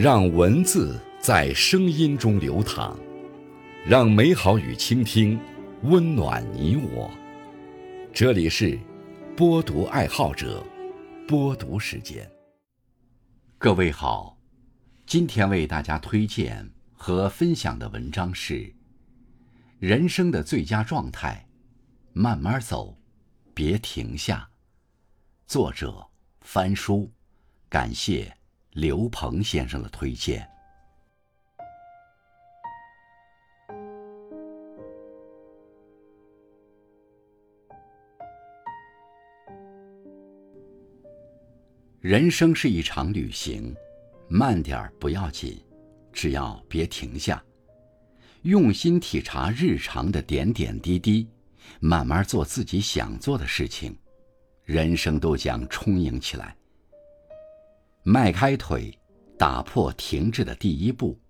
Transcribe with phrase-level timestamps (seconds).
[0.00, 2.96] 让文字在声音中流淌，
[3.84, 5.36] 让美好与倾听
[5.82, 7.10] 温暖你我。
[8.12, 8.78] 这里是
[9.36, 10.64] 播读爱好者
[11.26, 12.30] 播读时间。
[13.58, 14.38] 各位好，
[15.04, 18.54] 今天为大家推荐和分享的文章是
[19.80, 21.48] 《人生的最佳状态》，
[22.12, 22.96] 慢慢走，
[23.52, 24.48] 别停下。
[25.48, 26.06] 作者：
[26.40, 27.10] 翻书，
[27.68, 28.37] 感谢。
[28.80, 30.48] 刘鹏先生的推荐。
[41.98, 43.74] 人生是一场旅行，
[44.28, 45.60] 慢点儿不要紧，
[46.12, 47.44] 只要别停下，
[48.42, 51.26] 用心体察日常的点点滴滴，
[51.80, 53.98] 慢慢做自己想做的事情，
[54.62, 56.54] 人生都将充盈起来。
[58.10, 58.98] 迈开腿，
[59.36, 61.20] 打破停滞的第一步。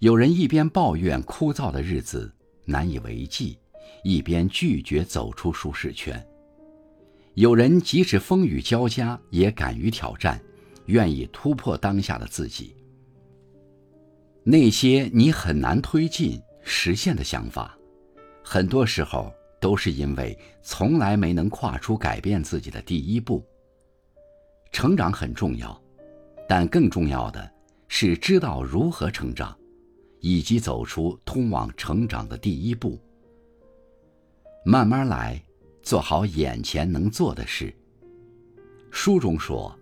[0.00, 2.28] 有人一边抱怨枯燥的日子
[2.64, 3.56] 难以为继，
[4.02, 6.20] 一边拒绝走出舒适圈。
[7.34, 10.42] 有人即使风雨交加，也敢于挑战，
[10.86, 12.74] 愿意突破当下的自己。
[14.42, 17.78] 那些你很难推进、实现的想法，
[18.42, 23.46] 很多时候都是因为从来没能跨出改变自己的第一步。
[24.72, 25.80] 成长很重要，
[26.48, 27.50] 但更重要的
[27.88, 29.56] 是知道如何成长，
[30.20, 32.98] 以及走出通往成长的第一步。
[34.64, 35.42] 慢慢来，
[35.82, 37.74] 做好眼前能做的事。
[38.90, 39.76] 书中说：“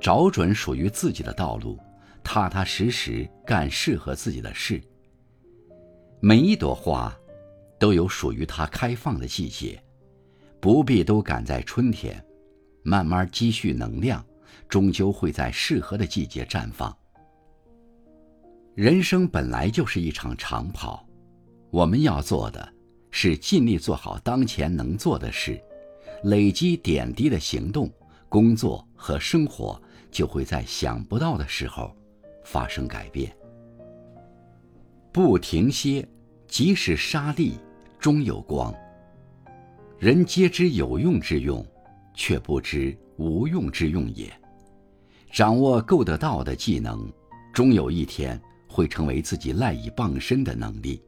[0.00, 1.78] 找准属于自己的道路，
[2.22, 4.80] 踏踏实实干适合自己的事。”
[6.20, 7.14] 每一朵花
[7.78, 9.82] 都有属于它开放的季节，
[10.60, 12.22] 不必都赶在春天。
[12.82, 14.24] 慢慢积蓄能量，
[14.68, 16.96] 终究会在适合的季节绽放。
[18.74, 21.06] 人生本来就是一场长跑，
[21.70, 22.66] 我们要做的
[23.10, 25.60] 是尽力做好当前能做的事，
[26.24, 27.92] 累积点滴的行动，
[28.28, 31.94] 工作和生活就会在想不到的时候
[32.44, 33.30] 发生改变。
[35.12, 36.08] 不停歇，
[36.46, 37.52] 即使沙砾
[37.98, 38.72] 终有光。
[39.98, 41.66] 人皆知有用之用。
[42.14, 44.32] 却不知无用之用也。
[45.32, 47.10] 掌握够得到的技能，
[47.52, 51.00] 终有一天会成为自己赖以傍身的能力。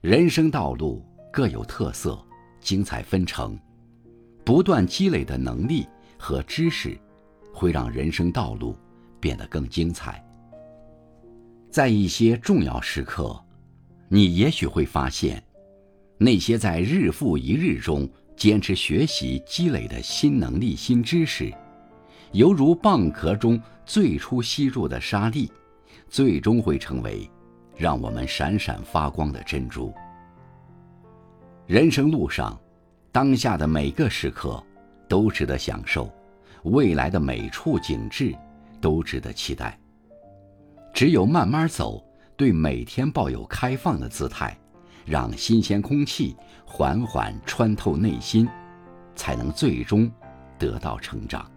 [0.00, 2.18] 人生道路各有特色，
[2.60, 3.58] 精彩纷呈。
[4.44, 5.86] 不断积累的能力
[6.18, 6.98] 和知识，
[7.52, 8.76] 会让人生道路
[9.20, 10.24] 变得更精彩。
[11.70, 13.38] 在一些重要时刻，
[14.08, 15.42] 你也许会发现，
[16.16, 18.08] 那些在日复一日中。
[18.40, 21.52] 坚持学习积累的新能力、新知识，
[22.32, 25.52] 犹如蚌壳中最初吸入的沙粒，
[26.08, 27.30] 最终会成为
[27.76, 29.92] 让我们闪闪发光的珍珠。
[31.66, 32.58] 人生路上，
[33.12, 34.64] 当下的每个时刻
[35.06, 36.10] 都值得享受，
[36.62, 38.34] 未来的每处景致
[38.80, 39.78] 都值得期待。
[40.94, 42.02] 只有慢慢走，
[42.38, 44.58] 对每天抱有开放的姿态。
[45.04, 48.48] 让新鲜空气缓缓穿透内心，
[49.14, 50.10] 才能最终
[50.58, 51.50] 得到成长。